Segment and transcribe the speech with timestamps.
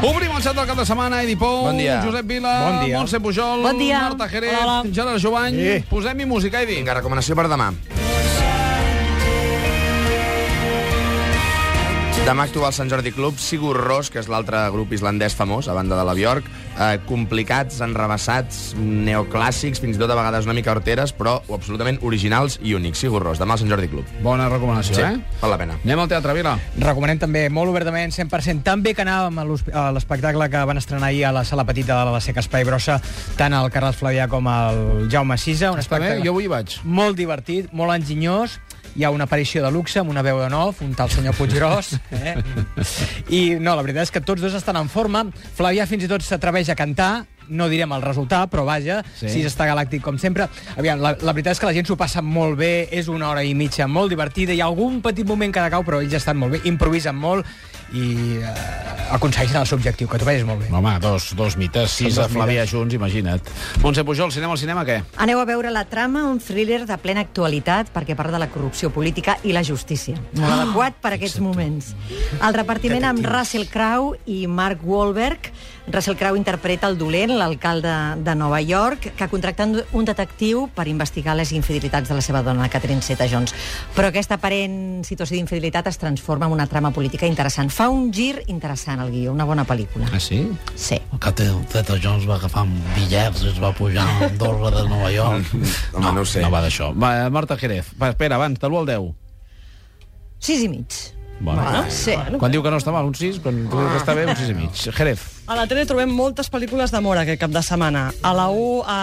[0.00, 1.98] Obrim el xat del cap de setmana, Edi Pou, Bon dia.
[2.04, 2.96] Josep Vila, Bon dia.
[2.96, 4.00] Montse Pujol, Bon dia.
[4.08, 4.82] Marta Jerez, Hola.
[4.88, 5.60] Gerard Jovany.
[5.60, 5.84] Sí.
[5.90, 6.78] Posem-hi música, Edi.
[6.80, 7.72] Vinga, recomanació per demà.
[12.20, 15.74] Demà actua al Sant Jordi Club Sigur Ros, que és l'altre grup islandès famós, a
[15.74, 16.44] banda de la Bjork.
[16.80, 22.58] Eh, complicats, enrebaçats, neoclàssics, fins i tot a vegades una mica horteres, però absolutament originals
[22.62, 23.00] i únics.
[23.02, 24.06] Sigur Ros, demà al Sant Jordi Club.
[24.22, 25.18] Bona recomanació, Sí, eh?
[25.40, 25.78] val la pena.
[25.82, 26.54] Anem al Teatre Vila.
[26.78, 29.40] Recomanem també molt obertament, 100%, tan bé que anàvem
[29.74, 33.00] a l'espectacle que van estrenar ahir a la sala petita de la Seca Espai Brossa,
[33.36, 35.72] tant el Carles Flavià com el Jaume Sisa.
[35.72, 36.04] Un Està bé?
[36.06, 36.78] espectacle Jo avui hi vaig.
[36.84, 38.60] molt divertit, molt enginyós,
[39.00, 41.94] hi ha una aparició de luxe amb una veu de nou, un tal senyor Puiggròs.
[42.20, 42.34] Eh?
[43.32, 45.24] I no, la veritat és que tots dos estan en forma.
[45.56, 49.30] Flavià fins i tot s'atreveix a cantar, no direm el resultat, però vaja, sí.
[49.32, 50.50] si està galàctic com sempre.
[50.76, 53.42] Aviam, la, la veritat és que la gent s'ho passa molt bé, és una hora
[53.46, 56.58] i mitja molt divertida, hi ha algun petit moment que decau, però ells estan molt
[56.58, 57.48] bé, improvisen molt
[57.92, 58.54] i eh,
[59.10, 60.68] aconsegueixen el seu objectiu, que t'ho vegis molt bé.
[60.74, 62.74] Home, dos, dos mites, sis a Flavià mites.
[62.74, 63.50] junts, imagina't.
[63.82, 65.00] Montse Pujol, cinema al cinema, què?
[65.18, 68.90] Aneu a veure La trama, un thriller de plena actualitat perquè parla de la corrupció
[68.94, 70.18] política i la justícia.
[70.38, 71.94] Molt adequat per a aquests moments.
[72.40, 75.50] El repartiment amb Russell Crowe i Mark Wahlberg.
[75.90, 77.90] Russell Crowe interpreta el dolent, l'alcalde
[78.22, 82.68] de Nova York, que contracta un detectiu per investigar les infidelitats de la seva dona,
[82.70, 83.54] Catherine Zeta-Jones.
[83.96, 87.72] Però aquesta aparent situació d'infidelitat es transforma en una trama política interessant.
[87.80, 90.04] Fa un gir interessant al guió, una bona pel·lícula.
[90.12, 90.42] Ah, sí?
[90.76, 90.98] Sí.
[91.00, 95.48] El Catherine Zeta-Jones va agafar bitllets i es va pujar a Andorra de Nova York.
[95.94, 96.42] Home, no, ho sé.
[96.44, 96.90] No va d'això.
[96.92, 97.88] Va, Marta Jerez.
[97.96, 99.08] Va, espera, abans, de l'1 al 10.
[100.44, 100.98] Sis i mig.
[101.40, 101.62] Bueno.
[101.62, 102.12] Bueno, sí.
[102.38, 104.50] Quan diu que no està mal, un 6, quan diu que està bé, un 6
[104.52, 104.88] i mig.
[104.92, 105.40] Jerez.
[105.50, 108.04] A la tele trobem moltes pel·lícules d'amor aquest cap de setmana.
[108.22, 108.98] A la 1, a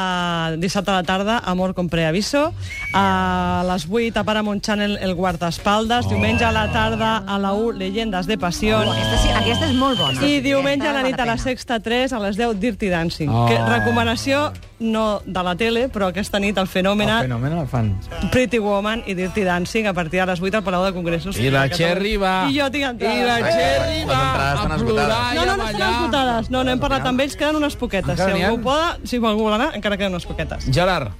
[0.62, 2.54] dissabte a la tarda, Amor con preaviso.
[2.94, 6.06] A les 8, a Paramount Channel, El guardaespaldes.
[6.06, 6.10] Oh.
[6.14, 8.88] Diumenge a la tarda, a la 1, Leyendas de pasión.
[8.88, 10.24] Oh, aquesta, sí, aquesta és molt bona.
[10.24, 13.28] I diumenge a la nit a la sexta 3, a les 10, Dirty Dancing.
[13.28, 13.44] Oh.
[13.50, 17.92] Que recomanació no de la tele, però aquesta nit el fenomen El fenomen el fan.
[18.31, 21.40] Pretty Woman i Dirty Dancing a partir de les 8 al Palau de Congressos.
[21.42, 21.68] I la.
[21.68, 22.27] Cherry va...
[22.50, 23.20] I jo tinc entrades.
[23.20, 24.84] I la Cherry Les va a esgotades.
[24.88, 26.50] plorar i No, no, no estan esgotades.
[26.50, 28.16] No, no hem parlat amb ells, queden unes poquetes.
[28.18, 30.70] Encara si algú poda, si algú vol anar, encara queden unes poquetes.
[30.72, 31.12] Gerard.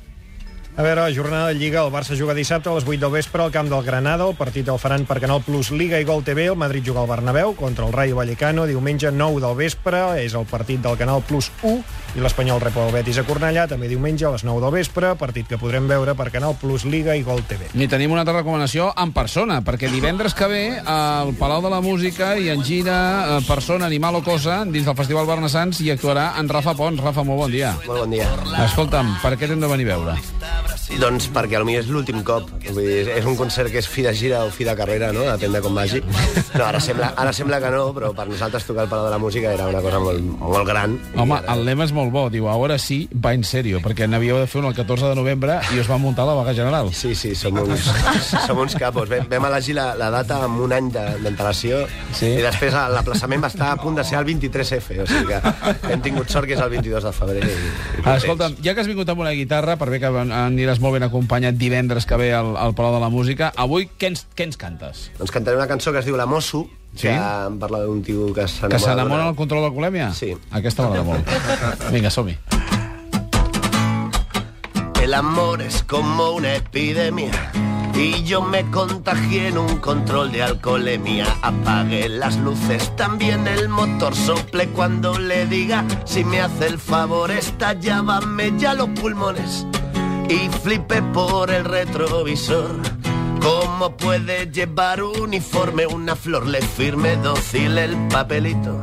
[0.78, 3.50] A veure, jornada de Lliga, el Barça juga dissabte a les 8 del vespre al
[3.50, 6.56] camp del Granada, el partit el faran per Canal Plus Liga i Gol TV, el
[6.56, 10.78] Madrid juga al Bernabéu contra el Rayo Vallecano, diumenge 9 del vespre, és el partit
[10.86, 11.82] del Canal Plus 1,
[12.14, 15.50] i l'Espanyol rep el Betis a Cornellà, també diumenge a les 9 del vespre, partit
[15.50, 17.72] que podrem veure per Canal Plus Liga i Gol TV.
[17.74, 21.82] I tenim una altra recomanació en persona, perquè divendres que ve al Palau de la
[21.82, 23.00] Música i en gira
[23.40, 27.02] eh, persona, animal o cosa dins del Festival Barnassans i actuarà en Rafa Pons.
[27.02, 27.74] Rafa, molt bon dia.
[27.88, 28.30] Molt bon dia.
[28.70, 30.67] Escolta'm, per què t'hem de venir a veure?
[30.98, 32.48] Doncs perquè potser és l'últim cop.
[32.72, 35.26] Vull dir, és un concert que és fi de gira o fi de carrera, no?
[35.28, 36.00] Depèn de com vagi.
[36.56, 39.18] No, ara sembla, ara sembla que no, però per nosaltres tocar el Palau de la
[39.20, 40.96] Música era una cosa molt, molt gran.
[41.16, 42.24] Home, ara- el lema és molt bo.
[42.34, 45.60] Diu, ara sí, va en sèrio, perquè n'havíeu de fer un el 14 de novembre
[45.76, 46.94] i us va muntar la vaga general.
[46.96, 47.92] Sí, sí, som uns,
[48.48, 49.10] som uns capos.
[49.12, 51.84] Vam, vam elegir la, la data amb un any de- d'antelació
[52.18, 52.32] Sí.
[52.40, 56.02] i després l'emplaçament va estar a punt de ser el 23F, o sigui que hem
[56.02, 57.44] tingut sort que és el 22 de febrer.
[57.46, 57.58] I,
[58.08, 61.04] i Escolta'm, ja que has vingut amb una guitarra, per bé que aniràs molt ben
[61.06, 64.58] acompanyat divendres que ve al, al Palau de la Música, avui què ens, què ens
[64.58, 65.08] cantes?
[65.20, 66.68] Doncs cantaré una cançó que es diu La Mosso,
[66.98, 67.08] Sí?
[67.08, 68.74] que em parla d'un tio que s'enamora...
[68.74, 70.08] Que s'enamora del control de l'alcoholèmia?
[70.18, 70.32] Sí.
[70.50, 71.30] Aquesta m'agrada molt.
[71.94, 72.38] Vinga, som-hi.
[75.04, 77.32] El amor es como una epidemia
[77.94, 81.26] y yo me contagié en un control de alcoholemia.
[81.42, 87.32] Apague las luces, también el motor sople cuando le diga si me hace el favor,
[87.32, 89.66] estallábame ya los pulmones
[90.30, 92.82] y flipe por el retrovisor.
[93.42, 96.48] ¿Cómo puede llevar uniforme una flor?
[96.48, 98.82] Le firme dócil el papelito.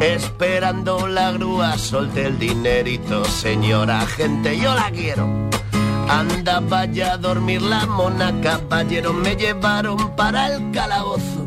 [0.00, 5.26] Esperando la grúa, solte el dinerito, señora gente, yo la quiero.
[6.08, 11.46] Anda, vaya a dormir la mona, caballero, me llevaron para el calabozo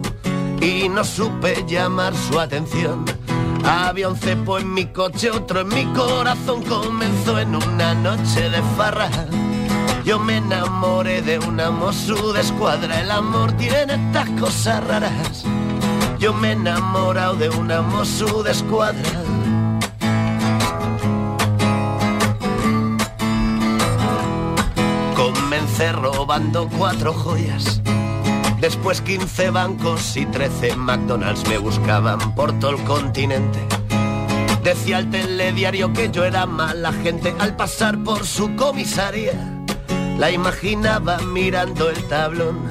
[0.62, 3.06] y no supe llamar su atención.
[3.63, 8.61] Había un cepo en mi coche, otro en mi corazón, comenzó en una noche de
[8.75, 9.09] farra.
[10.03, 15.43] Yo me enamoré de una mosu de escuadra, el amor tiene estas cosas raras.
[16.19, 19.09] Yo me he enamorado de una mosu de escuadra.
[25.16, 27.81] Comencé robando cuatro joyas.
[28.61, 33.59] Después 15 bancos y 13 McDonald's me buscaban por todo el continente.
[34.63, 39.34] Decía el telediario que yo era mala gente al pasar por su comisaría.
[40.19, 42.69] La imaginaba mirando el tablón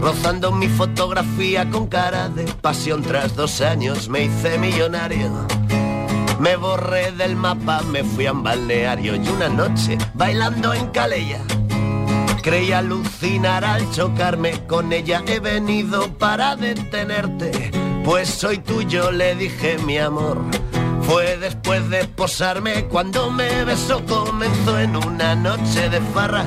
[0.00, 3.02] rozando mi fotografía con cara de pasión.
[3.02, 5.30] Tras dos años me hice millonario.
[6.40, 11.40] Me borré del mapa, me fui a un balneario y una noche bailando en Calella.
[12.48, 15.22] Creí alucinar al chocarme con ella.
[15.26, 17.70] He venido para detenerte,
[18.06, 20.40] pues soy tuyo, le dije mi amor.
[21.02, 26.46] Fue después de posarme cuando me besó, comenzó en una noche de farra.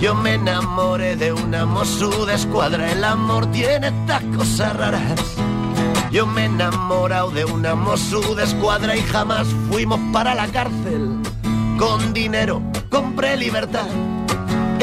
[0.00, 5.20] Yo me enamoré de una mozu de escuadra, el amor tiene estas cosas raras.
[6.12, 11.20] Yo me he enamorado de una mozu de escuadra y jamás fuimos para la cárcel.
[11.78, 13.84] Con dinero compré libertad.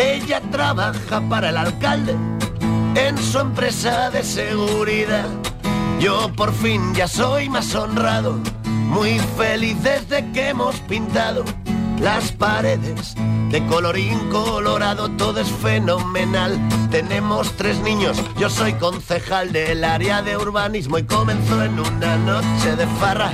[0.02, 2.16] Ella trabaja para el alcalde
[2.96, 5.28] en su empresa de seguridad.
[6.00, 11.46] Yo por fin ya soy más honrado, muy feliz desde que hemos pintado
[12.00, 13.14] las paredes
[13.52, 16.60] de colorín colorado, todo es fenomenal.
[16.90, 22.76] Tenemos tres niños, yo soy concejal del área de urbanismo y comenzó en una noche
[22.76, 23.32] de farra.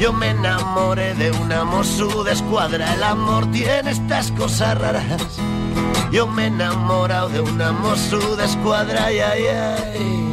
[0.00, 5.38] Yo me enamoré de una mozu de escuadra, el amor tiene estas cosas raras.
[6.10, 10.26] Yo me he enamorado de una mozu de escuadra, ay, ay, ay.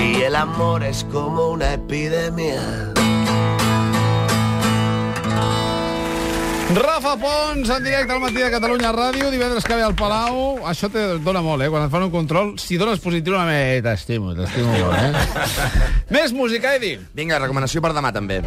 [0.00, 2.60] Y el amor es como una epidemia.
[6.74, 10.58] Rafa Pons, en directe al matí de Catalunya Ràdio, divendres que ve al Palau.
[10.68, 11.70] Això te dona molt, eh?
[11.72, 13.80] Quan et fan un control, si dones positiu, una me...
[13.80, 15.14] T'estimo, t'estimo molt, eh?
[16.18, 16.98] Més música, Edi.
[17.16, 18.42] Vinga, recomanació per demà, també.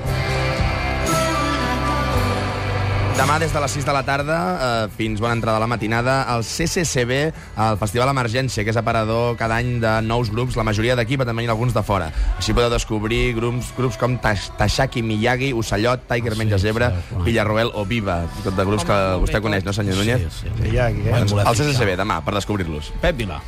[3.18, 4.36] Demà, des de les 6 de la tarda
[4.66, 7.12] eh, fins bona entrada a la matinada, al CCCB,
[7.60, 11.28] el Festival Emergència, que és aparador cada any de nous grups, la majoria d'aquí, però
[11.30, 12.08] també hi ha alguns de fora.
[12.40, 16.90] Així podeu descobrir grups, grups com Tash- Tashaki Miyagi, Ocellot, Tiger Menja Zebra,
[17.28, 20.26] Villarroel o Viva, tot de grups que vostè coneix, no, senyor Núñez?
[20.32, 20.78] Sí, sí.
[20.80, 21.12] Aquí, eh?
[21.12, 22.94] Bueno, Al CCCB, demà, per descobrir-los.
[23.04, 23.42] Pep Vila.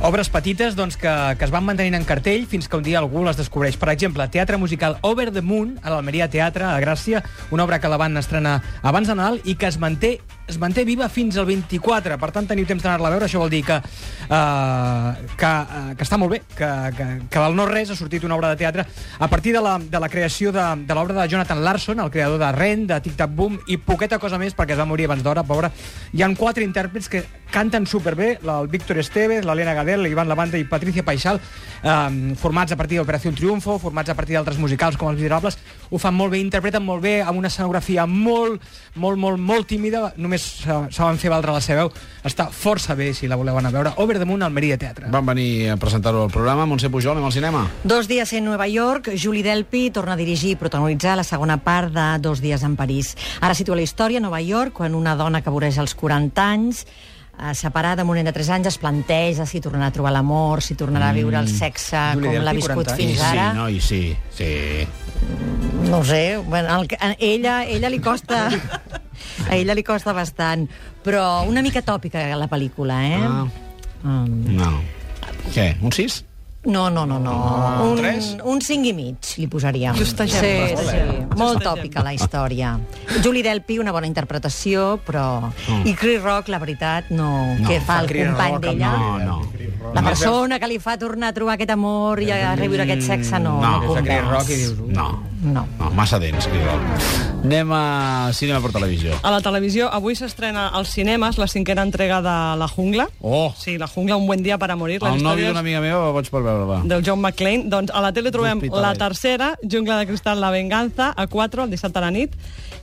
[0.00, 3.24] Obres petites doncs, que, que es van mantenint en cartell fins que un dia algú
[3.26, 3.74] les descobreix.
[3.80, 7.90] Per exemple, teatre musical Over the Moon, a l'Almeria Teatre, a Gràcia, una obra que
[7.90, 11.44] la van estrenar abans de Nadal i que es manté es manté viva fins al
[11.44, 15.90] 24, per tant teniu temps d'anar-la a veure, això vol dir que, uh, que, uh,
[15.92, 18.86] que està molt bé, que, que, que del no-res ha sortit una obra de teatre
[19.18, 22.40] a partir de la, de la creació de, de l'obra de Jonathan Larson, el creador
[22.40, 25.22] de Ren, de Tic Tac Boom, i poqueta cosa més, perquè es va morir abans
[25.26, 25.68] d'hora, pobre.
[26.16, 30.58] Hi han quatre intèrprets que canten superbé, la- el Víctor Esteves, l'Helena Gadel, l'Ivan Lavanda
[30.58, 31.40] i Patricia Paixal,
[31.82, 35.58] eh, formats a partir d'Operació Triunfo, formats a partir d'altres musicals com Els Miserables,
[35.90, 38.60] ho fan molt bé, interpreten molt bé, amb una escenografia molt,
[38.94, 41.92] molt, molt, molt tímida, només sa- saben fer valdre la seva veu.
[42.24, 43.92] Està força bé, si la voleu anar a veure.
[43.96, 45.06] Over the Moon, Almeria Teatre.
[45.10, 46.66] Van venir a presentar-ho al programa.
[46.66, 47.70] Montse Pujol, anem al cinema.
[47.84, 51.92] Dos dies en Nova York, Julie Delpy torna a dirigir i protagonitzar la segona part
[51.92, 53.16] de Dos dies en París.
[53.40, 56.84] Ara situa la història a Nova York, quan una dona que voreja els 40 anys
[56.84, 60.62] eh, separada amb un nen de 3 anys es planteja si tornarà a trobar l'amor,
[60.62, 63.04] si tornarà a viure el sexe Julie com l'ha viscut 40 anys.
[63.04, 63.50] fins ara.
[63.50, 63.68] sí, no?
[63.68, 65.88] I sí, sí.
[65.88, 68.48] No ho sé, bueno, el, a ella, a ella li costa...
[69.50, 70.68] A ella li costa bastant,
[71.02, 73.18] però una mica tòpica la pel·lícula, eh?
[73.18, 73.46] Ah.
[74.04, 74.70] Um, No.
[75.54, 76.20] Què, un 6?
[76.64, 77.34] No, no, no, no.
[77.90, 78.36] un, tres?
[78.44, 79.96] un cinc i mig li posaríem.
[79.96, 80.42] Justegem.
[80.42, 81.38] Sí, Molt sí.
[81.38, 82.74] Molt tòpica la història.
[83.22, 85.52] Julie Delpy, una bona interpretació, però...
[85.84, 87.30] I Chris Rock, la veritat, no...
[87.58, 88.92] No, Què fa el company d'ella?
[88.98, 89.67] No, no.
[89.94, 93.38] La persona que li fa tornar a trobar aquest amor i a reviure aquest sexe
[93.40, 93.80] no, No.
[93.80, 94.78] no, convenç.
[94.88, 95.08] No.
[95.38, 95.68] No.
[95.78, 97.44] No, massa dents, Chris Rock.
[97.44, 99.12] Anem a cinema per televisió.
[99.22, 103.06] A la televisió, avui s'estrena als cinemes la cinquena entrega de La Jungla.
[103.20, 105.00] Oh, Sí, La Jungla, un buen dia para morir.
[105.00, 106.80] Les el nòvio d'una amiga meva vaig per veure, va.
[106.82, 107.68] del John McClane.
[107.70, 111.70] Doncs a la tele trobem la tercera, Jungla de Cristal, La Venganza, a 4, el
[111.70, 112.34] dissabte a la nit,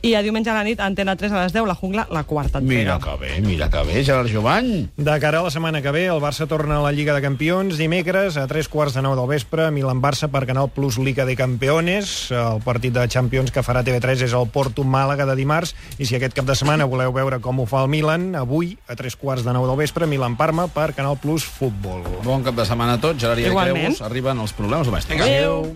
[0.02, 2.60] i a diumenge a la nit, Antena 3 a les 10, La Jungla, la quarta
[2.60, 2.80] entrega.
[2.80, 4.88] Mira que bé, mira que bé, Gerard Jovany.
[4.96, 7.76] De cara a la setmana que ve, el Barça torna a la Lliga de Campions
[7.76, 12.32] dimecres a tres quarts de nou del vespre, Milan-Barça per Canal Plus Liga de Campeones.
[12.32, 16.38] El partit de Champions que farà TV3 és el Porto-Màlaga de dimarts i si aquest
[16.38, 19.56] cap de setmana voleu veure com ho fa el Milan, avui a tres quarts de
[19.56, 22.06] nou del vespre, Milan-Parma per Canal Plus Futbol.
[22.24, 23.20] Bon cap de setmana a tots.
[23.20, 23.50] Gerard i.
[23.52, 25.28] Creus arriben els problemes domèstics.
[25.28, 25.70] Adéu.